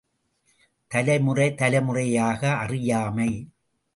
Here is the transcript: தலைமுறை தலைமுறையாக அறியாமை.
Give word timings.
தலைமுறை 0.91 1.47
தலைமுறையாக 1.55 2.41
அறியாமை. 2.55 3.29